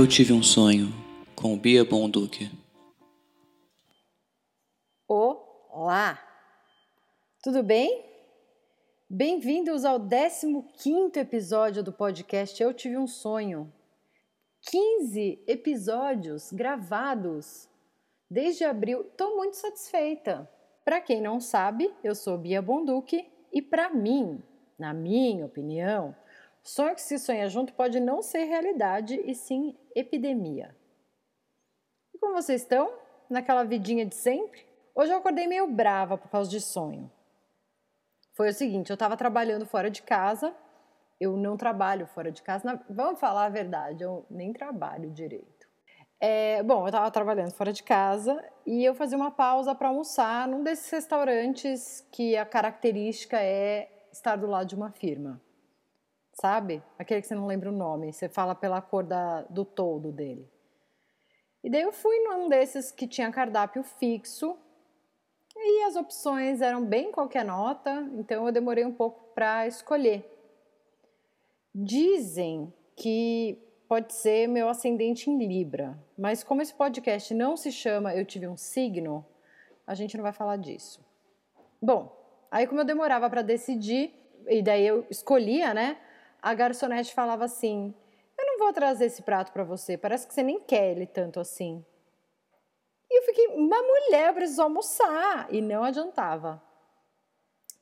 Eu 0.00 0.08
tive 0.08 0.32
um 0.32 0.42
sonho 0.42 0.88
com 1.36 1.58
Bia 1.58 1.84
Bonduque. 1.84 2.50
Olá! 5.06 6.18
Tudo 7.42 7.62
bem? 7.62 8.02
Bem-vindos 9.10 9.84
ao 9.84 10.00
15 10.72 11.18
episódio 11.18 11.82
do 11.82 11.92
podcast 11.92 12.62
Eu 12.62 12.72
Tive 12.72 12.96
um 12.96 13.06
Sonho. 13.06 13.70
15 14.70 15.44
episódios 15.46 16.50
gravados 16.50 17.68
desde 18.30 18.64
abril. 18.64 19.02
Estou 19.02 19.36
muito 19.36 19.58
satisfeita. 19.58 20.50
Para 20.82 21.02
quem 21.02 21.20
não 21.20 21.38
sabe, 21.42 21.92
eu 22.02 22.14
sou 22.14 22.38
Bia 22.38 22.62
Bonduque 22.62 23.28
e 23.52 23.60
para 23.60 23.90
mim, 23.90 24.42
na 24.78 24.94
minha 24.94 25.44
opinião, 25.44 26.16
sonho 26.62 26.94
que 26.94 27.02
se 27.02 27.18
sonha 27.18 27.48
junto 27.48 27.72
pode 27.72 28.00
não 28.00 28.22
ser 28.22 28.44
realidade 28.44 29.20
e 29.24 29.34
sim 29.34 29.76
epidemia. 29.94 30.76
E 32.14 32.18
como 32.18 32.34
vocês 32.34 32.62
estão? 32.62 32.92
Naquela 33.28 33.64
vidinha 33.64 34.04
de 34.04 34.14
sempre? 34.14 34.66
Hoje 34.94 35.12
eu 35.12 35.18
acordei 35.18 35.46
meio 35.46 35.66
brava 35.66 36.18
por 36.18 36.28
causa 36.30 36.50
de 36.50 36.60
sonho. 36.60 37.10
Foi 38.34 38.50
o 38.50 38.54
seguinte, 38.54 38.90
eu 38.90 38.94
estava 38.94 39.16
trabalhando 39.16 39.66
fora 39.66 39.90
de 39.90 40.02
casa, 40.02 40.54
eu 41.20 41.36
não 41.36 41.56
trabalho 41.56 42.06
fora 42.06 42.32
de 42.32 42.42
casa, 42.42 42.80
vamos 42.88 43.20
falar 43.20 43.44
a 43.44 43.50
verdade, 43.50 44.02
eu 44.02 44.24
nem 44.30 44.52
trabalho 44.52 45.10
direito. 45.10 45.68
É, 46.18 46.62
bom, 46.62 46.82
eu 46.82 46.86
estava 46.86 47.10
trabalhando 47.10 47.52
fora 47.52 47.72
de 47.72 47.82
casa 47.82 48.42
e 48.66 48.84
eu 48.84 48.94
fazia 48.94 49.16
uma 49.16 49.30
pausa 49.30 49.74
para 49.74 49.88
almoçar 49.88 50.46
num 50.46 50.62
desses 50.62 50.90
restaurantes 50.90 52.06
que 52.12 52.36
a 52.36 52.44
característica 52.44 53.40
é 53.40 53.88
estar 54.12 54.36
do 54.36 54.46
lado 54.46 54.66
de 54.66 54.74
uma 54.74 54.90
firma. 54.90 55.40
Sabe? 56.40 56.82
Aquele 56.98 57.20
que 57.20 57.26
você 57.26 57.34
não 57.34 57.46
lembra 57.46 57.68
o 57.68 57.76
nome, 57.76 58.14
você 58.14 58.26
fala 58.26 58.54
pela 58.54 58.80
cor 58.80 59.04
da, 59.04 59.42
do 59.42 59.62
todo 59.62 60.10
dele. 60.10 60.48
E 61.62 61.68
daí 61.68 61.82
eu 61.82 61.92
fui 61.92 62.18
num 62.20 62.48
desses 62.48 62.90
que 62.90 63.06
tinha 63.06 63.30
cardápio 63.30 63.82
fixo 63.82 64.56
e 65.54 65.82
as 65.82 65.96
opções 65.96 66.62
eram 66.62 66.82
bem 66.82 67.12
qualquer 67.12 67.44
nota, 67.44 68.08
então 68.14 68.46
eu 68.46 68.52
demorei 68.52 68.86
um 68.86 68.92
pouco 68.92 69.34
para 69.34 69.66
escolher. 69.66 70.24
Dizem 71.74 72.72
que 72.96 73.58
pode 73.86 74.14
ser 74.14 74.48
meu 74.48 74.66
ascendente 74.70 75.28
em 75.28 75.36
Libra, 75.46 75.98
mas 76.16 76.42
como 76.42 76.62
esse 76.62 76.72
podcast 76.72 77.34
não 77.34 77.54
se 77.54 77.70
chama 77.70 78.16
Eu 78.16 78.24
Tive 78.24 78.48
um 78.48 78.56
Signo, 78.56 79.26
a 79.86 79.94
gente 79.94 80.16
não 80.16 80.22
vai 80.22 80.32
falar 80.32 80.56
disso. 80.56 81.04
Bom, 81.82 82.16
aí 82.50 82.66
como 82.66 82.80
eu 82.80 82.84
demorava 82.86 83.28
para 83.28 83.42
decidir, 83.42 84.14
e 84.48 84.62
daí 84.62 84.86
eu 84.86 85.04
escolhia, 85.10 85.74
né? 85.74 85.98
A 86.42 86.54
garçonete 86.54 87.12
falava 87.14 87.44
assim: 87.44 87.94
Eu 88.38 88.46
não 88.46 88.58
vou 88.58 88.72
trazer 88.72 89.06
esse 89.06 89.22
prato 89.22 89.52
para 89.52 89.64
você, 89.64 89.96
parece 89.96 90.26
que 90.26 90.34
você 90.34 90.42
nem 90.42 90.60
quer 90.60 90.90
ele 90.90 91.06
tanto 91.06 91.40
assim. 91.40 91.84
E 93.10 93.18
eu 93.18 93.22
fiquei, 93.24 93.48
uma 93.48 93.82
mulher, 93.82 94.32
precisou 94.32 94.64
almoçar. 94.64 95.52
E 95.52 95.60
não 95.60 95.82
adiantava. 95.82 96.62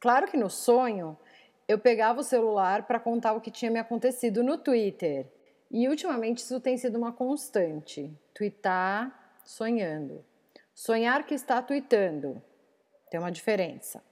Claro 0.01 0.27
que 0.27 0.37
no 0.37 0.49
sonho, 0.49 1.19
eu 1.67 1.79
pegava 1.79 2.21
o 2.21 2.25
celular 2.25 2.87
para 2.87 2.99
contar 2.99 3.35
o 3.35 3.41
que 3.41 3.51
tinha 3.51 3.71
me 3.71 3.79
acontecido 3.79 4.43
no 4.43 4.57
Twitter. 4.57 5.31
E 5.71 5.87
ultimamente 5.87 6.39
isso 6.39 6.61
tem 6.61 6.79
sido 6.79 6.97
uma 6.97 7.13
constante. 7.13 8.11
Tweetar 8.35 9.37
sonhando. 9.45 10.25
Sonhar 10.75 11.27
que 11.27 11.35
está 11.35 11.61
tweetando. 11.61 12.43
Tem 13.11 13.21
uma 13.21 13.33
diferença. 13.33 14.03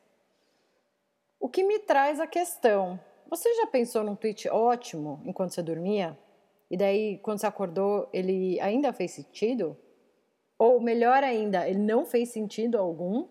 O 1.41 1.49
que 1.49 1.65
me 1.65 1.79
traz 1.79 2.21
a 2.21 2.27
questão: 2.27 3.01
você 3.29 3.53
já 3.55 3.67
pensou 3.67 4.03
num 4.03 4.17
tweet 4.17 4.49
ótimo 4.49 5.21
enquanto 5.25 5.51
você 5.51 5.63
dormia? 5.63 6.19
E 6.71 6.77
daí, 6.77 7.19
quando 7.19 7.39
você 7.41 7.47
acordou, 7.47 8.09
ele 8.13 8.61
ainda 8.61 8.93
fez 8.93 9.13
sentido? 9.13 9.77
Ou 10.59 10.81
melhor 10.81 11.23
ainda, 11.23 11.69
ele 11.69 11.79
não 11.79 12.05
fez 12.05 12.31
sentido 12.31 12.79
algum? 12.79 13.29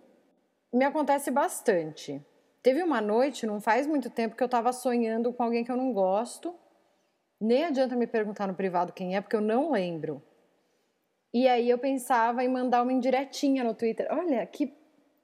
Me 0.73 0.85
acontece 0.85 1.31
bastante. 1.31 2.23
Teve 2.61 2.81
uma 2.83 3.01
noite, 3.01 3.45
não 3.45 3.59
faz 3.59 3.87
muito 3.87 4.09
tempo, 4.09 4.35
que 4.35 4.43
eu 4.43 4.47
estava 4.47 4.71
sonhando 4.71 5.33
com 5.33 5.43
alguém 5.43 5.63
que 5.63 5.71
eu 5.71 5.77
não 5.77 5.91
gosto 5.93 6.53
nem 7.39 7.65
adianta 7.65 7.95
me 7.95 8.07
perguntar 8.07 8.47
no 8.47 8.55
privado 8.55 8.93
quem 8.93 9.15
é, 9.15 9.21
porque 9.21 9.35
eu 9.35 9.41
não 9.41 9.71
lembro. 9.71 10.21
E 11.33 11.47
aí 11.47 11.69
eu 11.69 11.77
pensava 11.77 12.43
em 12.43 12.47
mandar 12.47 12.81
uma 12.81 12.93
indiretinha 12.93 13.63
no 13.63 13.73
Twitter. 13.73 14.07
Olha, 14.09 14.45
que, 14.45 14.73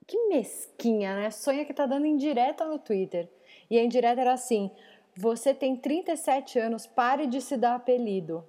que 0.06 0.28
mesquinha, 0.28 1.16
né? 1.16 1.32
Sonha 1.32 1.64
que 1.64 1.74
tá 1.74 1.86
dando 1.86 2.06
indireta 2.06 2.66
no 2.66 2.78
Twitter. 2.78 3.30
E 3.72 3.80
a 3.80 3.84
indireta 3.84 4.20
era 4.20 4.34
assim: 4.34 4.70
você 5.16 5.54
tem 5.54 5.78
37 5.78 6.59
anos, 6.59 6.86
pare 6.86 7.26
de 7.26 7.42
se 7.42 7.56
dar 7.56 7.76
apelido. 7.76 8.46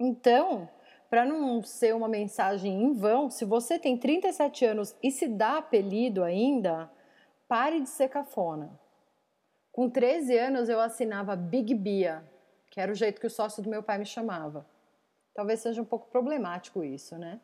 Então, 0.00 0.66
para 1.10 1.26
não 1.26 1.62
ser 1.62 1.94
uma 1.94 2.08
mensagem 2.08 2.82
em 2.82 2.94
vão, 2.94 3.28
se 3.28 3.44
você 3.44 3.78
tem 3.78 3.96
37 3.98 4.64
anos 4.64 4.96
e 5.02 5.10
se 5.10 5.28
dá 5.28 5.58
apelido 5.58 6.24
ainda, 6.24 6.90
pare 7.46 7.80
de 7.80 7.88
ser 7.90 8.08
cafona. 8.08 8.80
Com 9.70 9.90
13 9.90 10.36
anos 10.38 10.68
eu 10.68 10.80
assinava 10.80 11.36
Big 11.36 11.74
Bia, 11.74 12.24
que 12.70 12.80
era 12.80 12.90
o 12.90 12.94
jeito 12.94 13.20
que 13.20 13.26
o 13.26 13.30
sócio 13.30 13.62
do 13.62 13.68
meu 13.68 13.82
pai 13.82 13.98
me 13.98 14.06
chamava. 14.06 14.66
Talvez 15.34 15.60
seja 15.60 15.82
um 15.82 15.84
pouco 15.84 16.08
problemático 16.08 16.82
isso, 16.82 17.18
né? 17.18 17.38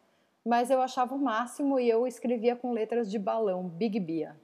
Mas 0.45 0.71
eu 0.71 0.81
achava 0.81 1.15
o 1.15 1.19
máximo 1.19 1.79
e 1.79 1.89
eu 1.89 2.06
escrevia 2.06 2.56
com 2.56 2.73
letras 2.73 3.11
de 3.11 3.19
balão, 3.19 3.69
Big 3.69 4.01
Bia. 4.01 4.37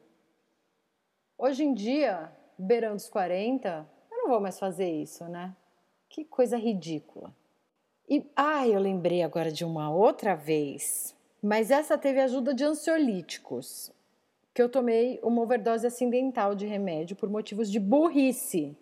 Hoje 1.42 1.64
em 1.64 1.72
dia, 1.72 2.30
beirando 2.58 2.96
os 2.96 3.08
40, 3.08 3.88
eu 4.12 4.18
não 4.18 4.28
vou 4.28 4.42
mais 4.42 4.58
fazer 4.58 4.90
isso, 4.90 5.24
né? 5.24 5.56
Que 6.06 6.22
coisa 6.22 6.58
ridícula. 6.58 7.34
E, 8.06 8.30
ah, 8.36 8.68
eu 8.68 8.78
lembrei 8.78 9.22
agora 9.22 9.50
de 9.50 9.64
uma 9.64 9.90
outra 9.90 10.34
vez, 10.34 11.16
mas 11.42 11.70
essa 11.70 11.96
teve 11.96 12.20
ajuda 12.20 12.52
de 12.52 12.62
ansiolíticos 12.62 13.90
que 14.52 14.60
eu 14.60 14.68
tomei 14.68 15.18
uma 15.22 15.40
overdose 15.40 15.86
acidental 15.86 16.54
de 16.54 16.66
remédio 16.66 17.16
por 17.16 17.30
motivos 17.30 17.70
de 17.70 17.80
burrice. 17.80 18.76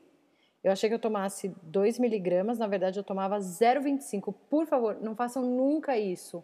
Eu 0.64 0.72
achei 0.72 0.88
que 0.88 0.94
eu 0.96 0.98
tomasse 0.98 1.54
2 1.62 2.00
miligramas, 2.00 2.58
na 2.58 2.66
verdade 2.66 2.98
eu 2.98 3.04
tomava 3.04 3.38
0,25. 3.38 4.34
Por 4.50 4.66
favor, 4.66 4.98
não 5.00 5.14
façam 5.14 5.44
nunca 5.44 5.96
isso. 5.96 6.42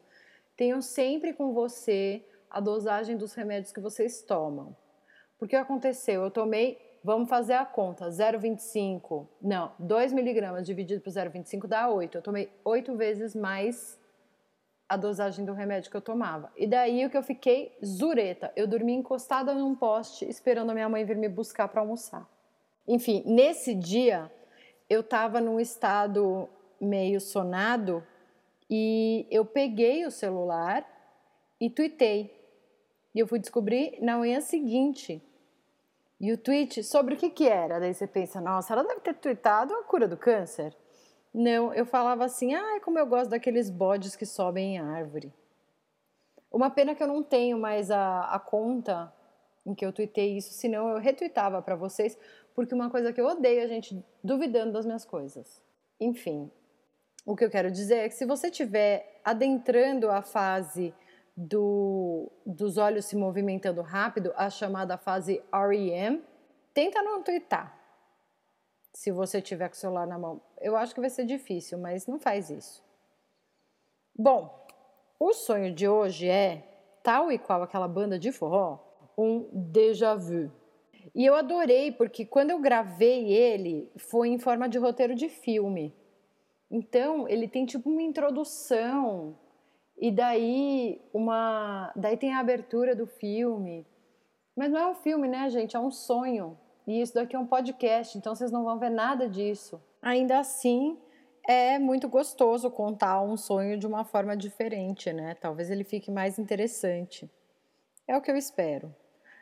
Tenham 0.56 0.80
sempre 0.80 1.32
com 1.32 1.52
você 1.52 2.24
a 2.48 2.60
dosagem 2.60 3.16
dos 3.16 3.34
remédios 3.34 3.72
que 3.72 3.80
vocês 3.80 4.22
tomam. 4.22 4.76
Porque 5.44 5.56
aconteceu? 5.56 6.22
Eu 6.22 6.30
tomei, 6.30 6.78
vamos 7.04 7.28
fazer 7.28 7.52
a 7.52 7.66
conta, 7.66 8.08
0,25. 8.08 9.28
Não, 9.42 9.72
2 9.78 10.10
miligramas 10.14 10.64
dividido 10.64 11.02
por 11.02 11.10
0,25 11.10 11.66
dá 11.66 11.86
8. 11.86 12.16
Eu 12.16 12.22
tomei 12.22 12.50
8 12.64 12.96
vezes 12.96 13.36
mais 13.36 14.00
a 14.88 14.96
dosagem 14.96 15.44
do 15.44 15.52
remédio 15.52 15.90
que 15.90 15.96
eu 15.98 16.00
tomava. 16.00 16.50
E 16.56 16.66
daí 16.66 17.04
o 17.04 17.10
que 17.10 17.16
eu 17.18 17.22
fiquei 17.22 17.76
zureta. 17.84 18.54
Eu 18.56 18.66
dormi 18.66 18.94
encostada 18.94 19.52
num 19.52 19.74
poste 19.74 20.26
esperando 20.26 20.70
a 20.70 20.72
minha 20.72 20.88
mãe 20.88 21.04
vir 21.04 21.18
me 21.18 21.28
buscar 21.28 21.68
para 21.68 21.82
almoçar. 21.82 22.26
Enfim, 22.88 23.22
nesse 23.26 23.74
dia 23.74 24.32
eu 24.88 25.00
estava 25.00 25.42
num 25.42 25.60
estado 25.60 26.48
meio 26.80 27.20
sonado 27.20 28.02
e 28.70 29.26
eu 29.30 29.44
peguei 29.44 30.06
o 30.06 30.10
celular 30.10 30.88
e 31.60 31.68
tuitei. 31.68 32.34
E 33.14 33.18
eu 33.18 33.26
fui 33.26 33.38
descobrir 33.38 33.98
na 34.00 34.16
manhã 34.16 34.40
seguinte. 34.40 35.22
E 36.20 36.32
o 36.32 36.38
tweet 36.38 36.82
sobre 36.82 37.14
o 37.14 37.16
que 37.16 37.30
que 37.30 37.48
era? 37.48 37.78
Daí 37.80 37.92
você 37.92 38.06
pensa, 38.06 38.40
nossa, 38.40 38.72
ela 38.72 38.84
deve 38.84 39.00
ter 39.00 39.14
tweetado 39.14 39.74
a 39.74 39.82
cura 39.82 40.06
do 40.06 40.16
câncer. 40.16 40.74
Não, 41.32 41.74
eu 41.74 41.84
falava 41.84 42.24
assim, 42.24 42.54
ah, 42.54 42.80
como 42.82 42.98
eu 42.98 43.06
gosto 43.06 43.30
daqueles 43.30 43.68
bodes 43.68 44.14
que 44.14 44.24
sobem 44.24 44.76
em 44.76 44.78
árvore. 44.78 45.32
Uma 46.50 46.70
pena 46.70 46.94
que 46.94 47.02
eu 47.02 47.08
não 47.08 47.22
tenho 47.22 47.58
mais 47.58 47.90
a, 47.90 48.26
a 48.32 48.38
conta 48.38 49.12
em 49.66 49.74
que 49.74 49.84
eu 49.84 49.92
tuitei 49.92 50.36
isso, 50.36 50.52
senão 50.52 50.88
eu 50.90 50.98
retuitava 50.98 51.60
para 51.60 51.74
vocês, 51.74 52.16
porque 52.54 52.74
uma 52.74 52.90
coisa 52.90 53.12
que 53.12 53.20
eu 53.20 53.26
odeio 53.26 53.60
é 53.60 53.64
a 53.64 53.68
gente 53.68 54.04
duvidando 54.22 54.72
das 54.72 54.86
minhas 54.86 55.04
coisas. 55.04 55.60
Enfim, 55.98 56.50
o 57.26 57.34
que 57.34 57.44
eu 57.44 57.50
quero 57.50 57.70
dizer 57.70 57.96
é 57.96 58.08
que 58.08 58.14
se 58.14 58.26
você 58.26 58.48
estiver 58.48 59.20
adentrando 59.24 60.10
a 60.10 60.22
fase 60.22 60.94
do, 61.36 62.30
dos 62.46 62.76
olhos 62.78 63.06
se 63.06 63.16
movimentando 63.16 63.82
rápido, 63.82 64.32
a 64.36 64.48
chamada 64.48 64.96
fase 64.96 65.42
REM, 65.52 66.22
tenta 66.72 67.02
não 67.02 67.22
twittar 67.22 67.80
se 68.92 69.10
você 69.10 69.42
tiver 69.42 69.68
com 69.68 69.74
o 69.74 69.78
celular 69.78 70.06
na 70.06 70.18
mão. 70.18 70.40
Eu 70.60 70.76
acho 70.76 70.94
que 70.94 71.00
vai 71.00 71.10
ser 71.10 71.24
difícil, 71.24 71.78
mas 71.78 72.06
não 72.06 72.20
faz 72.20 72.48
isso. 72.48 72.82
Bom, 74.16 74.64
o 75.18 75.32
sonho 75.32 75.74
de 75.74 75.88
hoje 75.88 76.28
é, 76.28 76.62
tal 77.02 77.30
e 77.32 77.38
qual 77.38 77.62
aquela 77.62 77.88
banda 77.88 78.18
de 78.18 78.30
forró, 78.30 78.78
um 79.18 79.48
déjà 79.52 80.14
vu. 80.14 80.50
E 81.14 81.24
eu 81.24 81.34
adorei 81.34 81.90
porque 81.90 82.24
quando 82.24 82.50
eu 82.50 82.60
gravei 82.60 83.32
ele, 83.32 83.90
foi 83.96 84.28
em 84.28 84.38
forma 84.38 84.68
de 84.68 84.78
roteiro 84.78 85.14
de 85.14 85.28
filme. 85.28 85.94
Então, 86.70 87.28
ele 87.28 87.48
tem 87.48 87.66
tipo 87.66 87.90
uma 87.90 88.02
introdução 88.02 89.36
e 89.98 90.10
daí 90.10 91.00
uma, 91.12 91.92
daí 91.94 92.16
tem 92.16 92.34
a 92.34 92.40
abertura 92.40 92.94
do 92.94 93.06
filme. 93.06 93.86
Mas 94.56 94.70
não 94.70 94.78
é 94.78 94.86
um 94.86 94.94
filme, 94.94 95.28
né, 95.28 95.48
gente? 95.50 95.76
É 95.76 95.80
um 95.80 95.90
sonho. 95.90 96.58
E 96.86 97.00
isso 97.00 97.14
daqui 97.14 97.34
é 97.34 97.38
um 97.38 97.46
podcast, 97.46 98.16
então 98.16 98.34
vocês 98.34 98.50
não 98.50 98.64
vão 98.64 98.78
ver 98.78 98.90
nada 98.90 99.28
disso. 99.28 99.80
Ainda 100.02 100.38
assim, 100.38 100.98
é 101.48 101.78
muito 101.78 102.08
gostoso 102.08 102.70
contar 102.70 103.22
um 103.22 103.36
sonho 103.36 103.78
de 103.78 103.86
uma 103.86 104.04
forma 104.04 104.36
diferente, 104.36 105.12
né? 105.12 105.34
Talvez 105.40 105.70
ele 105.70 105.84
fique 105.84 106.10
mais 106.10 106.38
interessante. 106.38 107.30
É 108.06 108.16
o 108.16 108.20
que 108.20 108.30
eu 108.30 108.36
espero. 108.36 108.94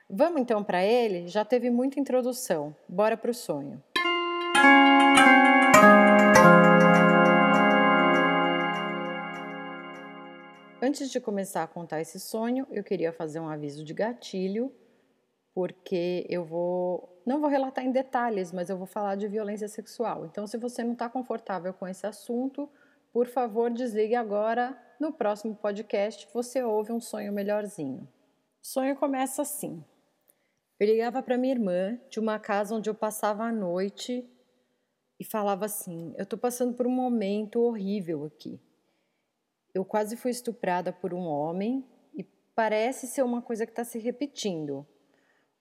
Vamos 0.09 0.41
então 0.41 0.63
para 0.63 0.85
ele? 0.85 1.27
Já 1.27 1.45
teve 1.45 1.71
muita 1.71 1.99
introdução. 1.99 2.75
Bora 2.89 3.17
para 3.17 3.31
o 3.31 3.35
sonho. 3.35 3.83
Antes 10.85 11.13
de 11.13 11.21
começar 11.21 11.63
a 11.63 11.69
contar 11.69 12.01
esse 12.01 12.19
sonho, 12.19 12.67
eu 12.69 12.83
queria 12.83 13.13
fazer 13.13 13.39
um 13.39 13.49
aviso 13.49 13.85
de 13.85 13.95
gatilho, 13.95 14.75
porque 15.55 16.27
eu 16.29 16.45
vou 16.45 17.23
não 17.25 17.41
vou 17.41 17.49
relatar 17.49 17.85
em 17.85 17.93
detalhes, 17.93 18.51
mas 18.51 18.69
eu 18.69 18.77
vou 18.77 18.87
falar 18.87 19.15
de 19.15 19.29
violência 19.29 19.69
sexual. 19.69 20.27
Então, 20.27 20.45
se 20.45 20.59
você 20.59 20.83
não 20.83 20.95
está 20.95 21.09
confortável 21.09 21.73
com 21.73 21.87
esse 21.87 22.05
assunto, 22.05 22.69
por 23.13 23.29
favor, 23.29 23.71
desligue 23.71 24.17
agora. 24.17 24.77
No 24.99 25.13
próximo 25.13 25.55
podcast, 25.55 26.29
você 26.35 26.65
ouve 26.65 26.91
um 26.91 27.01
sonho 27.01 27.33
melhorzinho. 27.33 28.09
O 28.61 28.67
sonho 28.67 28.97
começa 28.97 29.43
assim. 29.43 29.85
Eu 30.81 30.87
ligava 30.89 31.23
para 31.23 31.39
minha 31.39 31.55
irmã 31.55 31.97
de 32.11 32.19
uma 32.19 32.41
casa 32.41 32.75
onde 32.75 32.91
eu 32.91 32.95
passava 32.95 33.45
a 33.45 33.53
noite 33.53 34.29
e 35.21 35.25
falava 35.25 35.65
assim: 35.65 36.13
Eu 36.17 36.25
estou 36.25 36.37
passando 36.37 36.75
por 36.75 36.89
um 36.89 36.91
momento 36.91 37.61
horrível 37.61 38.25
aqui. 38.25 38.61
Eu 39.75 39.85
quase 39.85 40.17
fui 40.17 40.31
estuprada 40.31 40.93
por 40.93 41.15
um 41.15 41.27
homem 41.27 41.87
e 42.15 42.23
parece 42.55 43.07
ser 43.07 43.23
uma 43.23 43.41
coisa 43.41 43.65
que 43.65 43.73
está 43.73 43.85
se 43.85 43.99
repetindo. 43.99 44.87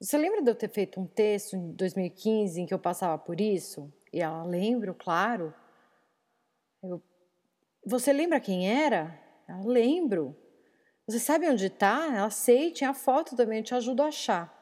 Você 0.00 0.18
lembra 0.18 0.42
de 0.42 0.50
eu 0.50 0.54
ter 0.54 0.68
feito 0.68 1.00
um 1.00 1.06
texto 1.06 1.54
em 1.54 1.72
2015 1.72 2.60
em 2.60 2.66
que 2.66 2.74
eu 2.74 2.78
passava 2.78 3.16
por 3.16 3.40
isso? 3.40 3.92
E 4.12 4.20
ela, 4.20 4.42
lembro, 4.44 4.94
claro. 4.94 5.54
Eu, 6.82 7.00
você 7.86 8.12
lembra 8.12 8.40
quem 8.40 8.68
era? 8.68 9.18
Ela, 9.48 9.64
lembro. 9.64 10.36
Você 11.06 11.18
sabe 11.18 11.48
onde 11.48 11.66
está? 11.66 12.14
Ela, 12.14 12.30
sei, 12.30 12.72
tinha 12.72 12.92
foto 12.92 13.36
também, 13.36 13.58
eu 13.58 13.64
te 13.64 13.74
ajudo 13.74 14.02
a 14.02 14.08
achar. 14.08 14.52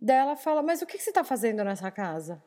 Daí 0.00 0.16
ela 0.16 0.36
fala, 0.36 0.62
mas 0.62 0.80
o 0.80 0.86
que 0.86 0.98
você 0.98 1.10
está 1.10 1.24
fazendo 1.24 1.64
nessa 1.64 1.90
casa? 1.90 2.42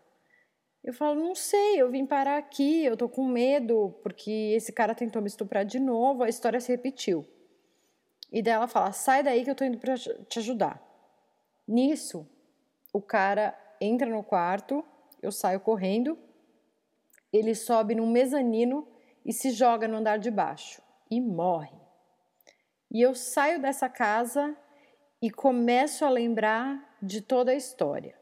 Eu 0.87 0.93
falo, 0.93 1.19
não 1.19 1.35
sei, 1.35 1.81
eu 1.81 1.91
vim 1.91 2.05
parar 2.05 2.37
aqui, 2.37 2.85
eu 2.85 2.95
tô 2.95 3.09
com 3.09 3.27
medo, 3.27 3.93
porque 4.01 4.53
esse 4.55 4.71
cara 4.71 4.95
tentou 4.95 5.21
me 5.21 5.27
estuprar 5.27 5.65
de 5.65 5.81
novo, 5.81 6.23
a 6.23 6.29
história 6.29 6.61
se 6.61 6.71
repetiu. 6.71 7.27
E 8.31 8.41
daí 8.41 8.53
ela 8.53 8.69
fala, 8.69 8.93
sai 8.93 9.21
daí 9.21 9.43
que 9.43 9.51
eu 9.51 9.55
tô 9.55 9.65
indo 9.65 9.77
para 9.77 9.95
te 9.97 10.39
ajudar. 10.39 10.81
Nisso, 11.67 12.25
o 12.93 13.01
cara 13.01 13.53
entra 13.81 14.07
no 14.07 14.23
quarto, 14.23 14.81
eu 15.21 15.29
saio 15.29 15.59
correndo, 15.59 16.17
ele 17.33 17.53
sobe 17.53 17.93
num 17.93 18.09
mezanino 18.09 18.87
e 19.25 19.33
se 19.33 19.51
joga 19.51 19.89
no 19.89 19.97
andar 19.97 20.19
de 20.19 20.31
baixo 20.31 20.81
e 21.11 21.19
morre. 21.19 21.75
E 22.89 23.01
eu 23.01 23.13
saio 23.13 23.61
dessa 23.61 23.89
casa 23.89 24.55
e 25.21 25.29
começo 25.29 26.05
a 26.05 26.09
lembrar 26.09 26.97
de 27.01 27.19
toda 27.19 27.51
a 27.51 27.55
história. 27.55 28.16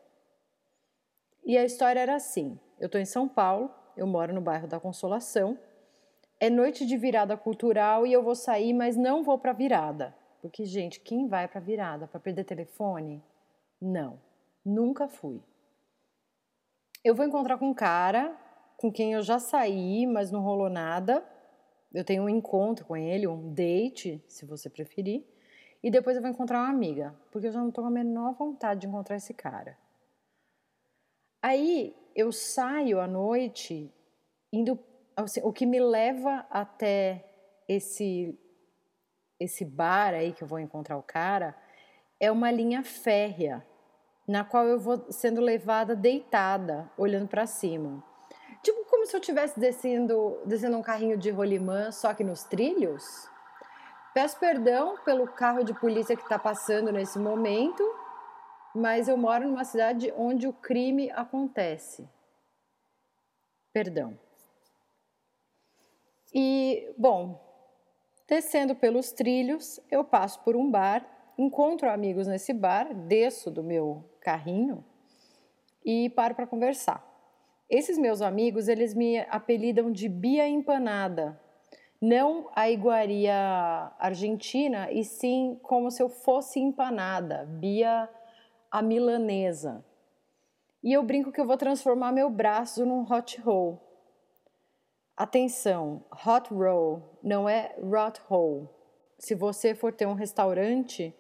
E 1.45 1.57
a 1.57 1.63
história 1.63 1.99
era 1.99 2.15
assim: 2.15 2.59
eu 2.79 2.87
estou 2.87 2.99
em 2.99 3.05
São 3.05 3.27
Paulo, 3.27 3.69
eu 3.95 4.07
moro 4.07 4.33
no 4.33 4.41
bairro 4.41 4.67
da 4.67 4.79
Consolação, 4.79 5.57
é 6.39 6.49
noite 6.49 6.85
de 6.85 6.97
virada 6.97 7.37
cultural 7.37 8.05
e 8.05 8.11
eu 8.11 8.23
vou 8.23 8.35
sair, 8.35 8.73
mas 8.73 8.97
não 8.97 9.23
vou 9.23 9.37
para 9.37 9.53
virada. 9.53 10.15
Porque, 10.41 10.65
gente, 10.65 10.99
quem 10.99 11.27
vai 11.27 11.47
para 11.47 11.61
virada? 11.61 12.07
Para 12.07 12.19
perder 12.19 12.43
telefone? 12.43 13.23
Não, 13.81 14.19
nunca 14.63 15.07
fui. 15.07 15.41
Eu 17.03 17.15
vou 17.15 17.25
encontrar 17.25 17.57
com 17.57 17.69
um 17.69 17.73
cara 17.73 18.35
com 18.77 18.91
quem 18.91 19.13
eu 19.13 19.21
já 19.21 19.39
saí, 19.39 20.05
mas 20.05 20.31
não 20.31 20.41
rolou 20.41 20.69
nada. 20.69 21.23
Eu 21.93 22.03
tenho 22.03 22.23
um 22.23 22.29
encontro 22.29 22.85
com 22.85 22.97
ele, 22.97 23.27
um 23.27 23.53
date, 23.53 24.23
se 24.27 24.45
você 24.45 24.69
preferir. 24.69 25.23
E 25.81 25.89
depois 25.89 26.15
eu 26.15 26.21
vou 26.21 26.31
encontrar 26.31 26.59
uma 26.59 26.69
amiga, 26.69 27.15
porque 27.31 27.47
eu 27.47 27.51
já 27.51 27.59
não 27.59 27.69
estou 27.69 27.83
com 27.83 27.89
a 27.89 27.93
menor 27.93 28.33
vontade 28.33 28.81
de 28.81 28.87
encontrar 28.87 29.15
esse 29.15 29.33
cara. 29.33 29.77
Aí 31.45 31.95
eu 32.15 32.31
saio 32.31 32.99
à 32.99 33.05
noite, 33.05 33.93
indo. 34.51 34.79
Assim, 35.15 35.41
o 35.43 35.53
que 35.53 35.63
me 35.63 35.79
leva 35.79 36.43
até 36.49 37.23
esse, 37.69 38.35
esse 39.39 39.63
bar 39.63 40.15
aí 40.15 40.33
que 40.33 40.43
eu 40.43 40.47
vou 40.47 40.57
encontrar 40.59 40.97
o 40.97 41.03
cara 41.03 41.55
é 42.19 42.31
uma 42.31 42.49
linha 42.49 42.81
férrea 42.81 43.63
na 44.27 44.43
qual 44.43 44.65
eu 44.65 44.79
vou 44.79 45.05
sendo 45.11 45.39
levada 45.39 45.95
deitada, 45.95 46.91
olhando 46.97 47.27
para 47.27 47.45
cima. 47.45 48.03
Tipo 48.63 48.83
como 48.89 49.05
se 49.05 49.15
eu 49.15 49.19
estivesse 49.19 49.59
descendo, 49.59 50.41
descendo 50.47 50.75
um 50.75 50.81
carrinho 50.81 51.15
de 51.15 51.29
rolimã, 51.29 51.91
só 51.91 52.11
que 52.15 52.23
nos 52.23 52.43
trilhos. 52.43 53.29
Peço 54.15 54.39
perdão 54.39 54.97
pelo 55.05 55.27
carro 55.27 55.63
de 55.63 55.75
polícia 55.75 56.15
que 56.15 56.23
está 56.23 56.39
passando 56.39 56.91
nesse 56.91 57.19
momento, 57.19 57.83
mas 58.75 59.07
eu 59.07 59.15
moro 59.15 59.47
numa 59.47 59.63
cidade 59.63 60.13
onde 60.17 60.47
o 60.47 60.53
crime 60.53 61.09
acontece. 61.11 62.07
Perdão. 63.71 64.19
E, 66.33 66.93
bom, 66.97 67.41
descendo 68.27 68.75
pelos 68.75 69.13
trilhos, 69.13 69.79
eu 69.89 70.03
passo 70.03 70.41
por 70.41 70.55
um 70.55 70.69
bar, 70.69 71.05
encontro 71.37 71.89
amigos 71.89 72.27
nesse 72.27 72.53
bar, 72.53 72.93
desço 72.93 73.49
do 73.49 73.63
meu 73.63 74.03
carrinho 74.19 74.83
e 75.83 76.09
paro 76.09 76.35
para 76.35 76.47
conversar. 76.47 77.05
Esses 77.69 77.97
meus 77.97 78.21
amigos, 78.21 78.67
eles 78.67 78.93
me 78.93 79.19
apelidam 79.29 79.91
de 79.91 80.09
Bia 80.09 80.47
Empanada. 80.47 81.39
Não 82.01 82.49
a 82.53 82.69
iguaria 82.69 83.93
argentina, 83.97 84.91
e 84.91 85.03
sim 85.03 85.57
como 85.63 85.89
se 85.89 86.03
eu 86.03 86.09
fosse 86.09 86.59
empanada, 86.59 87.45
Bia 87.45 88.09
a 88.75 88.81
milanesa. 88.81 89.85
E 90.83 90.91
eu 90.91 91.01
brinco 91.01 91.31
que 91.31 91.39
eu 91.39 91.47
vou 91.47 91.55
transformar 91.55 92.11
meu 92.11 92.29
braço 92.29 92.85
num 92.85 93.09
hot 93.09 93.39
roll. 93.39 93.81
Atenção, 95.15 96.03
hot 96.27 96.53
roll 96.53 97.17
não 97.23 97.47
é 97.47 97.73
rot 97.81 98.19
roll. 98.27 98.69
Se 99.17 99.33
você 99.33 99.73
for 99.73 99.93
ter 99.93 100.05
um 100.05 100.13
restaurante, 100.13 101.15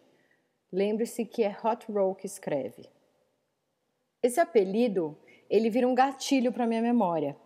lembre-se 0.69 1.23
que 1.23 1.43
é 1.43 1.57
hot 1.63 1.89
roll 1.89 2.13
que 2.13 2.25
escreve. 2.25 2.89
Esse 4.21 4.41
apelido, 4.41 5.17
ele 5.49 5.69
vira 5.69 5.87
um 5.87 5.95
gatilho 5.95 6.51
para 6.51 6.67
minha 6.67 6.81
memória. 6.81 7.37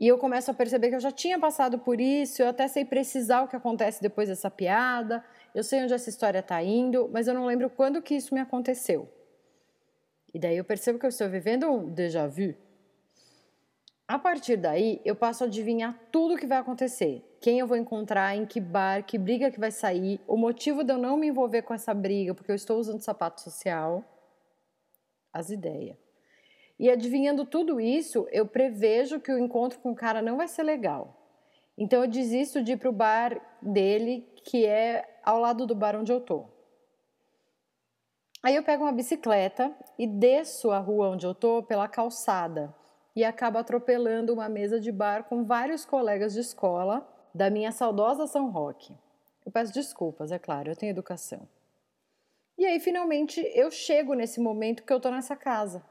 E 0.00 0.08
eu 0.08 0.18
começo 0.18 0.50
a 0.50 0.54
perceber 0.54 0.88
que 0.88 0.96
eu 0.96 1.00
já 1.00 1.12
tinha 1.12 1.38
passado 1.38 1.78
por 1.78 2.00
isso, 2.00 2.42
eu 2.42 2.48
até 2.48 2.66
sei 2.66 2.84
precisar 2.84 3.42
o 3.42 3.48
que 3.48 3.54
acontece 3.54 4.02
depois 4.02 4.28
dessa 4.28 4.50
piada, 4.50 5.24
eu 5.56 5.64
sei 5.64 5.82
onde 5.82 5.94
essa 5.94 6.10
história 6.10 6.40
está 6.40 6.62
indo, 6.62 7.08
mas 7.10 7.26
eu 7.26 7.32
não 7.32 7.46
lembro 7.46 7.70
quando 7.70 8.02
que 8.02 8.14
isso 8.14 8.34
me 8.34 8.40
aconteceu. 8.40 9.08
E 10.34 10.38
daí 10.38 10.58
eu 10.58 10.64
percebo 10.64 10.98
que 10.98 11.06
eu 11.06 11.08
estou 11.08 11.30
vivendo 11.30 11.66
um 11.66 11.88
déjà 11.88 12.26
vu. 12.26 12.54
A 14.06 14.18
partir 14.18 14.58
daí, 14.58 15.00
eu 15.02 15.16
passo 15.16 15.44
a 15.44 15.46
adivinhar 15.46 15.98
tudo 16.12 16.34
o 16.34 16.36
que 16.36 16.46
vai 16.46 16.58
acontecer. 16.58 17.24
Quem 17.40 17.58
eu 17.58 17.66
vou 17.66 17.74
encontrar, 17.74 18.36
em 18.36 18.44
que 18.44 18.60
bar, 18.60 19.02
que 19.02 19.16
briga 19.16 19.50
que 19.50 19.58
vai 19.58 19.70
sair, 19.70 20.20
o 20.28 20.36
motivo 20.36 20.84
de 20.84 20.92
eu 20.92 20.98
não 20.98 21.16
me 21.16 21.28
envolver 21.28 21.62
com 21.62 21.72
essa 21.72 21.94
briga, 21.94 22.34
porque 22.34 22.50
eu 22.50 22.54
estou 22.54 22.78
usando 22.78 23.00
sapato 23.00 23.40
social 23.40 24.04
as 25.32 25.48
ideias. 25.48 25.96
E 26.78 26.90
adivinhando 26.90 27.46
tudo 27.46 27.80
isso, 27.80 28.28
eu 28.30 28.46
prevejo 28.46 29.20
que 29.20 29.32
o 29.32 29.38
encontro 29.38 29.78
com 29.78 29.92
o 29.92 29.96
cara 29.96 30.20
não 30.20 30.36
vai 30.36 30.48
ser 30.48 30.64
legal. 30.64 31.16
Então 31.78 32.02
eu 32.02 32.10
desisto 32.10 32.62
de 32.62 32.72
ir 32.72 32.76
para 32.76 32.90
o 32.90 32.92
bar 32.92 33.40
dele, 33.62 34.26
que 34.46 34.64
é 34.64 35.20
ao 35.24 35.40
lado 35.40 35.66
do 35.66 35.74
bar 35.74 35.96
onde 35.96 36.12
eu 36.12 36.20
tô. 36.20 36.46
Aí 38.42 38.54
eu 38.54 38.62
pego 38.62 38.84
uma 38.84 38.92
bicicleta 38.92 39.76
e 39.98 40.06
desço 40.06 40.70
a 40.70 40.78
rua 40.78 41.08
onde 41.08 41.26
eu 41.26 41.34
tô 41.34 41.64
pela 41.64 41.88
calçada 41.88 42.72
e 43.14 43.24
acabo 43.24 43.58
atropelando 43.58 44.32
uma 44.32 44.48
mesa 44.48 44.78
de 44.78 44.92
bar 44.92 45.24
com 45.24 45.42
vários 45.42 45.84
colegas 45.84 46.32
de 46.32 46.40
escola 46.40 47.04
da 47.34 47.50
minha 47.50 47.72
saudosa 47.72 48.28
São 48.28 48.48
Roque. 48.48 48.94
Eu 49.44 49.50
peço 49.50 49.72
desculpas, 49.72 50.30
é 50.30 50.38
claro, 50.38 50.70
eu 50.70 50.76
tenho 50.76 50.90
educação. 50.90 51.48
E 52.56 52.64
aí, 52.64 52.78
finalmente, 52.78 53.40
eu 53.52 53.70
chego 53.70 54.14
nesse 54.14 54.40
momento 54.40 54.84
que 54.84 54.92
eu 54.92 55.00
tô 55.00 55.10
nessa 55.10 55.34
casa. 55.34 55.84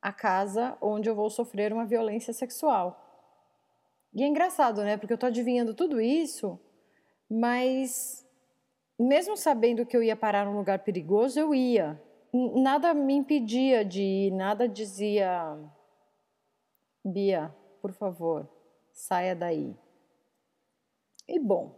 A 0.00 0.12
casa 0.12 0.76
onde 0.80 1.08
eu 1.08 1.14
vou 1.14 1.30
sofrer 1.30 1.72
uma 1.72 1.86
violência 1.86 2.34
sexual. 2.34 3.00
E 4.12 4.22
é 4.22 4.26
engraçado, 4.26 4.84
né? 4.84 4.96
Porque 4.96 5.12
eu 5.12 5.18
tô 5.18 5.26
adivinhando 5.26 5.74
tudo 5.74 6.00
isso, 6.00 6.60
mas 7.34 8.24
mesmo 8.96 9.36
sabendo 9.36 9.84
que 9.84 9.96
eu 9.96 10.02
ia 10.02 10.14
parar 10.14 10.46
num 10.46 10.56
lugar 10.56 10.78
perigoso, 10.84 11.40
eu 11.40 11.52
ia. 11.52 12.00
Nada 12.32 12.94
me 12.94 13.14
impedia 13.14 13.84
de 13.84 14.02
ir, 14.02 14.30
nada 14.30 14.68
dizia: 14.68 15.58
Bia, 17.04 17.52
por 17.82 17.92
favor, 17.92 18.48
saia 18.92 19.34
daí. 19.34 19.76
E 21.26 21.40
bom, 21.40 21.74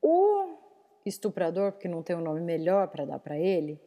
o 0.00 0.58
estuprador, 1.04 1.72
porque 1.72 1.88
não 1.88 2.02
tem 2.02 2.14
um 2.14 2.20
nome 2.20 2.40
melhor 2.40 2.88
para 2.88 3.04
dar 3.04 3.18
para 3.18 3.38
ele, 3.38 3.80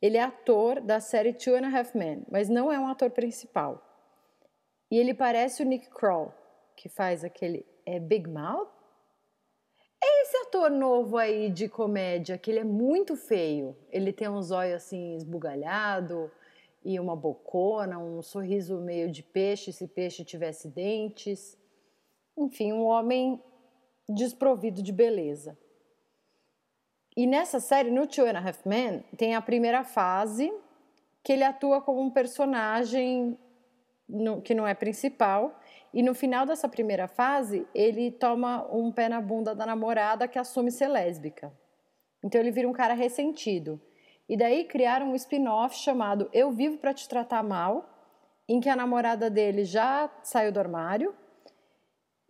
ele 0.00 0.16
é 0.16 0.22
ator 0.22 0.80
da 0.80 0.98
série 0.98 1.32
Two 1.32 1.54
and 1.54 1.66
a 1.66 1.78
Half 1.78 1.94
Men, 1.94 2.24
mas 2.28 2.48
não 2.48 2.72
é 2.72 2.78
um 2.78 2.88
ator 2.88 3.10
principal. 3.10 3.80
E 4.90 4.98
ele 4.98 5.14
parece 5.14 5.62
o 5.62 5.66
Nick 5.66 5.88
Kroll, 5.90 6.32
que 6.76 6.88
faz 6.88 7.24
aquele 7.24 7.64
é 7.86 8.00
Big 8.00 8.28
Mouth. 8.28 8.81
Ator 10.52 10.70
novo 10.70 11.16
aí 11.16 11.48
de 11.48 11.66
comédia, 11.66 12.36
que 12.36 12.50
ele 12.50 12.60
é 12.60 12.64
muito 12.64 13.16
feio. 13.16 13.74
Ele 13.90 14.12
tem 14.12 14.28
uns 14.28 14.50
olhos 14.50 14.74
assim 14.74 15.16
esbugalhado 15.16 16.30
e 16.84 17.00
uma 17.00 17.16
bocona, 17.16 17.98
um 17.98 18.20
sorriso 18.20 18.78
meio 18.78 19.10
de 19.10 19.22
peixe, 19.22 19.72
se 19.72 19.88
peixe 19.88 20.22
tivesse 20.26 20.68
dentes. 20.68 21.56
Enfim, 22.36 22.70
um 22.70 22.84
homem 22.84 23.42
desprovido 24.06 24.82
de 24.82 24.92
beleza. 24.92 25.56
E 27.16 27.26
nessa 27.26 27.58
série, 27.58 27.90
no 27.90 28.06
Two 28.06 28.26
and 28.26 28.36
a 28.36 28.46
Half 28.46 28.66
Men, 28.66 29.02
tem 29.16 29.34
a 29.34 29.40
primeira 29.40 29.82
fase 29.82 30.52
que 31.24 31.32
ele 31.32 31.44
atua 31.44 31.80
como 31.80 32.02
um 32.02 32.10
personagem 32.10 33.38
no, 34.06 34.42
que 34.42 34.52
não 34.52 34.66
é 34.66 34.74
principal. 34.74 35.58
E 35.92 36.02
no 36.02 36.14
final 36.14 36.46
dessa 36.46 36.68
primeira 36.68 37.06
fase, 37.06 37.66
ele 37.74 38.10
toma 38.10 38.66
um 38.72 38.90
pé 38.90 39.08
na 39.08 39.20
bunda 39.20 39.54
da 39.54 39.66
namorada 39.66 40.26
que 40.26 40.38
assume 40.38 40.70
ser 40.70 40.88
lésbica. 40.88 41.52
Então 42.24 42.40
ele 42.40 42.50
vira 42.50 42.68
um 42.68 42.72
cara 42.72 42.94
ressentido. 42.94 43.80
E 44.28 44.36
daí 44.36 44.64
criaram 44.64 45.10
um 45.10 45.14
spin-off 45.14 45.76
chamado 45.76 46.30
Eu 46.32 46.50
Vivo 46.50 46.78
para 46.78 46.94
Te 46.94 47.08
Tratar 47.08 47.42
Mal, 47.42 47.88
em 48.48 48.60
que 48.60 48.68
a 48.68 48.76
namorada 48.76 49.28
dele 49.28 49.64
já 49.64 50.10
saiu 50.22 50.50
do 50.52 50.58
armário 50.58 51.14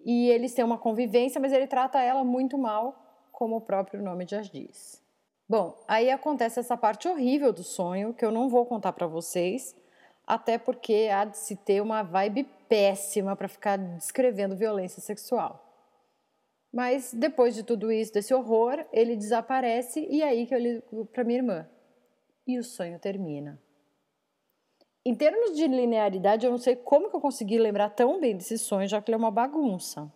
e 0.04 0.28
eles 0.31 0.52
têm 0.52 0.64
uma 0.64 0.78
convivência, 0.78 1.40
mas 1.40 1.52
ele 1.52 1.66
trata 1.66 2.00
ela 2.00 2.25
muito 2.25 2.59
mal, 2.59 3.26
como 3.31 3.57
o 3.57 3.61
próprio 3.61 4.02
nome 4.02 4.26
já 4.28 4.40
diz. 4.40 5.00
Bom, 5.49 5.76
aí 5.87 6.11
acontece 6.11 6.59
essa 6.61 6.76
parte 6.76 7.09
horrível 7.09 7.52
do 7.52 7.62
sonho 7.62 8.14
que 8.14 8.25
eu 8.25 8.31
não 8.31 8.49
vou 8.49 8.66
contar 8.66 8.92
para 8.92 9.07
vocês, 9.07 9.76
até 10.26 10.59
porque 10.59 11.09
há 11.12 11.25
de 11.25 11.37
se 11.37 11.57
ter 11.57 11.81
uma 11.81 12.02
vibe 12.02 12.49
péssima 12.73 13.37
para 13.37 13.49
ficar 13.49 13.76
descrevendo 13.76 14.57
violência 14.57 15.02
sexual. 15.02 15.62
Mas 16.73 17.12
depois 17.12 17.55
de 17.55 17.62
tudo 17.62 17.93
isso, 17.93 18.14
desse 18.14 18.33
horror, 18.33 18.83
ele 18.91 19.14
desaparece 19.14 20.09
e 20.11 20.23
é 20.23 20.29
aí 20.29 20.47
que 20.47 20.55
eu 20.55 20.59
ligo 20.59 21.05
para 21.12 21.23
minha 21.23 21.41
irmã. 21.41 21.69
E 22.47 22.59
o 22.59 22.64
sonho 22.64 22.99
termina. 22.99 23.61
Em 25.05 25.14
termos 25.14 25.55
de 25.55 25.67
linearidade, 25.67 26.47
eu 26.47 26.50
não 26.50 26.57
sei 26.57 26.75
como 26.75 27.11
que 27.11 27.17
eu 27.17 27.21
consegui 27.21 27.59
lembrar 27.59 27.91
tão 27.91 28.19
bem 28.19 28.35
desse 28.35 28.57
sonho, 28.57 28.88
já 28.88 29.02
que 29.02 29.11
ele 29.11 29.17
é 29.17 29.19
uma 29.19 29.31
bagunça. 29.31 30.11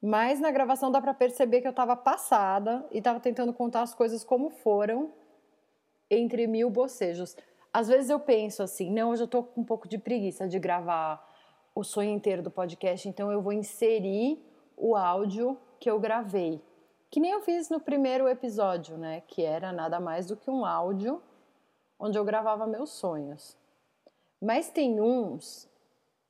Mas 0.00 0.40
na 0.40 0.50
gravação 0.50 0.90
dá 0.90 0.98
para 0.98 1.12
perceber 1.12 1.60
que 1.60 1.66
eu 1.66 1.72
estava 1.72 1.94
passada 1.94 2.88
e 2.90 2.98
estava 2.98 3.20
tentando 3.20 3.52
contar 3.52 3.82
as 3.82 3.94
coisas 3.94 4.24
como 4.24 4.48
foram 4.48 5.12
entre 6.10 6.46
mil 6.46 6.70
bocejos. 6.70 7.36
Às 7.70 7.88
vezes 7.88 8.08
eu 8.08 8.18
penso 8.18 8.62
assim, 8.62 8.90
não, 8.90 9.10
hoje 9.10 9.24
eu 9.24 9.26
estou 9.26 9.42
com 9.44 9.60
um 9.60 9.64
pouco 9.64 9.86
de 9.86 9.98
preguiça 9.98 10.48
de 10.48 10.58
gravar 10.58 11.35
o 11.76 11.84
sonho 11.84 12.10
inteiro 12.10 12.42
do 12.42 12.50
podcast, 12.50 13.06
então 13.06 13.30
eu 13.30 13.42
vou 13.42 13.52
inserir 13.52 14.42
o 14.74 14.96
áudio 14.96 15.58
que 15.78 15.90
eu 15.90 16.00
gravei. 16.00 16.58
Que 17.10 17.20
nem 17.20 17.32
eu 17.32 17.42
fiz 17.42 17.68
no 17.68 17.78
primeiro 17.78 18.26
episódio, 18.26 18.96
né? 18.96 19.22
Que 19.28 19.44
era 19.44 19.70
nada 19.72 20.00
mais 20.00 20.24
do 20.26 20.38
que 20.38 20.50
um 20.50 20.64
áudio 20.64 21.22
onde 22.00 22.18
eu 22.18 22.24
gravava 22.24 22.66
meus 22.66 22.90
sonhos. 22.90 23.58
Mas 24.40 24.70
tem 24.70 25.02
uns 25.02 25.68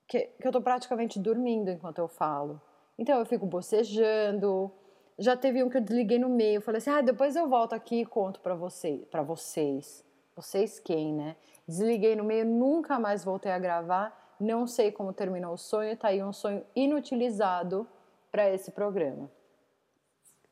que, 0.09 0.29
que 0.41 0.47
eu 0.49 0.51
tô 0.51 0.61
praticamente 0.61 1.21
dormindo 1.21 1.71
enquanto 1.71 1.99
eu 1.99 2.09
falo. 2.09 2.61
Então 2.99 3.17
eu 3.17 3.25
fico 3.25 3.47
bocejando. 3.47 4.69
Já 5.17 5.37
teve 5.37 5.63
um 5.63 5.71
que 5.71 5.77
eu 5.77 5.81
desliguei 5.81 6.19
no 6.19 6.29
meio. 6.29 6.61
Falei 6.61 6.79
assim: 6.79 6.91
ah, 6.91 7.01
depois 7.01 7.37
eu 7.37 7.49
volto 7.49 7.73
aqui 7.73 8.01
e 8.01 8.07
conto 8.07 8.41
para 8.41 8.57
você, 8.57 9.07
para 9.13 9.23
vocês. 9.23 10.05
Vocês 10.35 10.81
quem, 10.81 11.15
né? 11.15 11.37
Desliguei 11.69 12.17
no 12.17 12.25
meio, 12.25 12.45
nunca 12.45 12.99
mais 12.99 13.25
voltei 13.25 13.53
a 13.53 13.59
gravar. 13.61 14.26
Não 14.39 14.67
sei 14.67 14.93
como 14.93 15.13
terminou 15.13 15.55
o 15.55 15.59
sonho. 15.59 15.97
Tá 15.97 16.09
aí 16.09 16.23
um 16.23 16.33
sonho 16.33 16.65
inutilizado 16.75 17.87
para 18.31 18.51
esse 18.51 18.71
programa. 18.71 19.31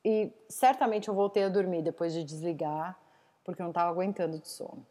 E 0.04 0.30
certamente 0.48 1.08
eu 1.08 1.14
voltei 1.14 1.44
a 1.44 1.48
dormir 1.48 1.82
depois 1.82 2.12
de 2.12 2.22
desligar, 2.22 2.98
porque 3.42 3.62
eu 3.62 3.64
não 3.64 3.70
estava 3.70 3.90
aguentando 3.90 4.38
de 4.38 4.48
sono. 4.48 4.86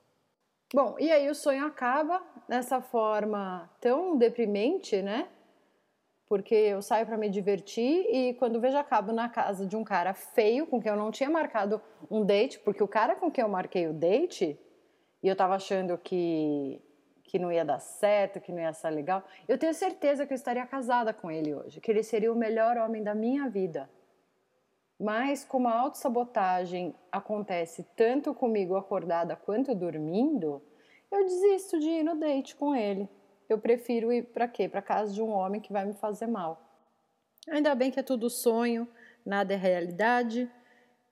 Bom, 0.73 0.95
e 0.99 1.11
aí 1.11 1.29
o 1.29 1.35
sonho 1.35 1.65
acaba 1.67 2.19
dessa 2.49 2.81
forma 2.81 3.69
tão 3.79 4.17
deprimente, 4.17 5.03
né? 5.03 5.27
Porque 6.27 6.55
eu 6.55 6.81
saio 6.81 7.05
para 7.05 7.15
me 7.15 7.29
divertir 7.29 8.07
e 8.09 8.33
quando 8.35 8.59
vejo 8.59 8.75
acabo 8.75 9.11
na 9.11 9.29
casa 9.29 9.67
de 9.67 9.75
um 9.75 9.83
cara 9.83 10.15
feio 10.15 10.65
com 10.65 10.81
quem 10.81 10.91
eu 10.91 10.97
não 10.97 11.11
tinha 11.11 11.29
marcado 11.29 11.79
um 12.09 12.25
date, 12.25 12.57
porque 12.59 12.81
o 12.81 12.87
cara 12.87 13.15
com 13.15 13.29
quem 13.29 13.43
eu 13.43 13.49
marquei 13.49 13.87
o 13.87 13.93
date 13.93 14.59
e 15.21 15.27
eu 15.27 15.35
tava 15.35 15.53
achando 15.53 15.95
que 15.95 16.81
que 17.33 17.39
não 17.39 17.51
ia 17.51 17.65
dar 17.65 17.79
certo, 17.79 18.39
que 18.39 18.51
não 18.51 18.59
ia 18.59 18.71
ser 18.73 18.91
legal. 18.91 19.23
Eu 19.47 19.57
tenho 19.57 19.73
certeza 19.73 20.23
que 20.23 20.33
eu 20.33 20.35
estaria 20.35 20.63
casada 20.67 21.11
com 21.11 21.31
ele 21.31 21.51
hoje, 21.51 21.81
que 21.81 21.89
ele 21.89 22.03
seria 22.03 22.31
o 22.31 22.35
melhor 22.35 22.77
homem 22.77 23.01
da 23.01 23.15
minha 23.15 23.49
vida. 23.49 23.89
Mas 24.99 25.43
como 25.43 25.67
a 25.67 25.73
autossabotagem 25.73 26.93
acontece 27.11 27.87
tanto 27.95 28.35
comigo 28.35 28.75
acordada 28.75 29.35
quanto 29.35 29.73
dormindo, 29.73 30.61
eu 31.11 31.23
desisto 31.23 31.79
de 31.79 31.89
ir 31.89 32.03
no 32.03 32.19
date 32.19 32.55
com 32.55 32.75
ele. 32.75 33.09
Eu 33.49 33.57
prefiro 33.57 34.13
ir 34.13 34.25
para 34.25 34.47
quê? 34.47 34.69
Para 34.69 34.83
casa 34.83 35.11
de 35.11 35.19
um 35.19 35.31
homem 35.31 35.59
que 35.59 35.73
vai 35.73 35.85
me 35.85 35.93
fazer 35.95 36.27
mal. 36.27 36.61
Ainda 37.49 37.73
bem 37.73 37.89
que 37.89 37.99
é 37.99 38.03
tudo 38.03 38.29
sonho, 38.29 38.87
nada 39.25 39.55
é 39.55 39.57
realidade, 39.57 40.47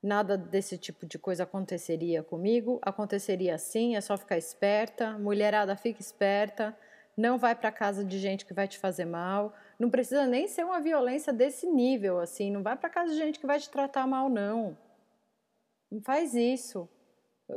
nada 0.01 0.37
desse 0.37 0.77
tipo 0.77 1.05
de 1.05 1.19
coisa 1.19 1.43
aconteceria 1.43 2.23
comigo. 2.23 2.79
Aconteceria 2.81 3.57
sim, 3.57 3.95
é 3.95 4.01
só 4.01 4.17
ficar 4.17 4.37
esperta. 4.37 5.17
Mulherada, 5.17 5.75
fica 5.75 6.01
esperta. 6.01 6.75
Não 7.15 7.37
vai 7.37 7.53
para 7.53 7.71
casa 7.71 8.03
de 8.03 8.17
gente 8.17 8.45
que 8.45 8.53
vai 8.53 8.67
te 8.67 8.79
fazer 8.79 9.05
mal. 9.05 9.53
Não 9.77 9.89
precisa 9.89 10.25
nem 10.25 10.47
ser 10.47 10.65
uma 10.65 10.79
violência 10.79 11.31
desse 11.31 11.67
nível, 11.67 12.19
assim. 12.19 12.49
Não 12.49 12.63
vai 12.63 12.75
para 12.75 12.89
casa 12.89 13.11
de 13.11 13.17
gente 13.17 13.39
que 13.39 13.45
vai 13.45 13.59
te 13.59 13.69
tratar 13.69 14.07
mal, 14.07 14.29
não. 14.29 14.77
Não 15.91 16.01
faz 16.01 16.33
isso. 16.33 16.89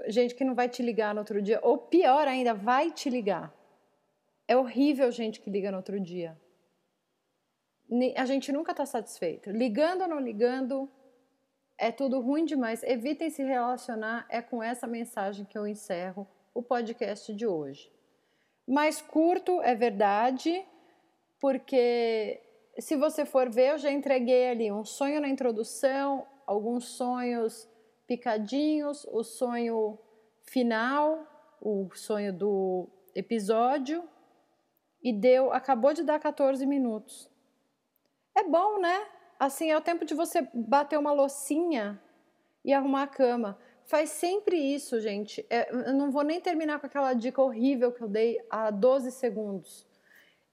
Gente 0.09 0.35
que 0.35 0.45
não 0.45 0.55
vai 0.55 0.69
te 0.69 0.83
ligar 0.83 1.15
no 1.15 1.21
outro 1.21 1.41
dia. 1.41 1.61
Ou 1.63 1.79
pior 1.79 2.27
ainda, 2.27 2.53
vai 2.53 2.91
te 2.91 3.09
ligar. 3.09 3.55
É 4.47 4.57
horrível 4.57 5.11
gente 5.11 5.41
que 5.41 5.49
liga 5.49 5.71
no 5.71 5.77
outro 5.79 6.01
dia. 6.01 6.37
A 8.17 8.27
gente 8.27 8.51
nunca 8.51 8.73
está 8.73 8.85
satisfeito. 8.85 9.51
Ligando 9.51 10.03
ou 10.03 10.09
não 10.09 10.19
ligando, 10.19 10.91
é 11.79 11.91
tudo 11.91 12.21
ruim 12.21 12.45
demais. 12.45 12.83
Evitem 12.83 13.31
se 13.31 13.43
relacionar. 13.43 14.27
É 14.29 14.41
com 14.41 14.63
essa 14.63 14.87
mensagem 14.87 15.45
que 15.45 15.57
eu 15.57 15.67
encerro 15.67 16.27
o 16.53 16.63
podcast 16.63 17.35
de 17.35 17.47
hoje. 17.47 17.93
Mais 18.67 19.03
curto, 19.03 19.61
é 19.61 19.75
verdade, 19.75 20.65
porque 21.39 22.41
se 22.79 22.97
você 22.97 23.27
for 23.27 23.51
ver, 23.51 23.73
eu 23.73 23.79
já 23.79 23.91
entreguei 23.91 24.49
ali 24.49 24.73
um 24.73 24.85
sonho 24.85 25.21
na 25.21 25.29
introdução, 25.29 26.27
alguns 26.47 26.85
sonhos 26.85 27.69
picadinhos, 28.07 29.05
o 29.11 29.23
sonho 29.23 29.99
final, 30.43 31.27
o 31.61 31.89
sonho 31.95 32.33
do 32.33 32.89
episódio 33.15 34.03
e 35.03 35.13
deu, 35.13 35.53
acabou 35.53 35.93
de 35.93 36.03
dar 36.03 36.19
14 36.19 36.65
minutos. 36.67 37.31
É 38.35 38.43
bom, 38.43 38.81
né? 38.81 39.07
Assim 39.39 39.71
é 39.71 39.77
o 39.77 39.81
tempo 39.81 40.05
de 40.05 40.15
você 40.15 40.49
bater 40.53 40.99
uma 40.99 41.13
loucinha 41.13 42.01
e 42.65 42.73
arrumar 42.73 43.03
a 43.03 43.07
cama. 43.07 43.59
Faz 43.85 44.11
sempre 44.11 44.57
isso, 44.57 45.01
gente. 45.01 45.45
É, 45.51 45.71
eu 45.71 45.93
não 45.93 46.11
vou 46.11 46.23
nem 46.23 46.41
terminar 46.41 46.81
com 46.81 46.87
aquela 46.87 47.13
dica 47.13 47.43
horrível 47.43 47.93
que 47.93 48.03
eu 48.03 48.09
dei 48.09 48.41
há 48.49 48.71
12 48.71 49.11
segundos 49.11 49.87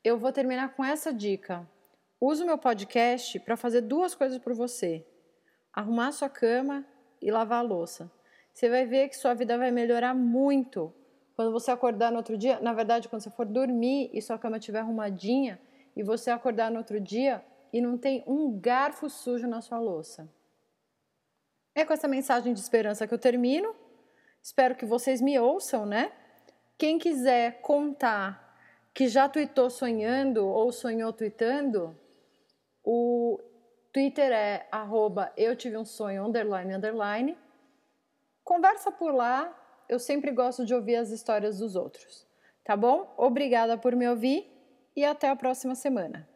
eu 0.03 0.17
vou 0.17 0.31
terminar 0.31 0.73
com 0.75 0.83
essa 0.83 1.13
dica. 1.13 1.67
Use 2.19 2.41
o 2.41 2.45
meu 2.45 2.57
podcast 2.57 3.39
para 3.39 3.55
fazer 3.55 3.81
duas 3.81 4.15
coisas 4.15 4.37
por 4.39 4.53
você: 4.53 5.05
arrumar 5.71 6.11
sua 6.11 6.29
cama 6.29 6.85
e 7.21 7.31
lavar 7.31 7.59
a 7.59 7.67
louça. 7.67 8.11
Você 8.53 8.67
vai 8.69 8.85
ver 8.85 9.09
que 9.09 9.15
sua 9.15 9.33
vida 9.33 9.57
vai 9.57 9.71
melhorar 9.71 10.13
muito 10.13 10.93
quando 11.35 11.51
você 11.51 11.71
acordar 11.71 12.11
no 12.11 12.17
outro 12.17 12.37
dia. 12.37 12.59
Na 12.59 12.73
verdade, 12.73 13.07
quando 13.07 13.21
você 13.21 13.29
for 13.29 13.45
dormir 13.45 14.09
e 14.11 14.21
sua 14.21 14.37
cama 14.37 14.57
estiver 14.57 14.79
arrumadinha 14.79 15.59
e 15.95 16.03
você 16.03 16.31
acordar 16.31 16.71
no 16.71 16.79
outro 16.79 16.99
dia 16.99 17.43
e 17.71 17.81
não 17.81 17.97
tem 17.97 18.23
um 18.27 18.59
garfo 18.59 19.09
sujo 19.09 19.47
na 19.47 19.61
sua 19.61 19.79
louça. 19.79 20.29
É 21.73 21.85
com 21.85 21.93
essa 21.93 22.07
mensagem 22.07 22.53
de 22.53 22.59
esperança 22.59 23.07
que 23.07 23.13
eu 23.13 23.19
termino. 23.19 23.73
Espero 24.41 24.75
que 24.75 24.85
vocês 24.85 25.21
me 25.21 25.39
ouçam, 25.39 25.85
né? 25.85 26.11
Quem 26.77 26.97
quiser 26.97 27.61
contar 27.61 28.51
que 28.93 29.07
já 29.07 29.29
tweetou 29.29 29.69
sonhando 29.69 30.45
ou 30.45 30.71
sonhou 30.71 31.13
tweetando, 31.13 31.97
o 32.83 33.39
Twitter 33.93 34.31
é 34.31 34.67
arroba 34.71 35.31
eu 35.37 35.55
tive 35.55 35.77
um 35.77 35.85
sonho 35.85 36.25
underline 36.25 36.73
underline. 36.73 37.37
Conversa 38.43 38.91
por 38.91 39.13
lá, 39.13 39.55
eu 39.87 39.99
sempre 39.99 40.31
gosto 40.31 40.65
de 40.65 40.73
ouvir 40.73 40.95
as 40.95 41.09
histórias 41.09 41.59
dos 41.59 41.75
outros. 41.75 42.27
Tá 42.63 42.75
bom? 42.75 43.13
Obrigada 43.17 43.77
por 43.77 43.95
me 43.95 44.07
ouvir 44.09 44.49
e 44.95 45.05
até 45.05 45.29
a 45.29 45.35
próxima 45.35 45.75
semana. 45.75 46.30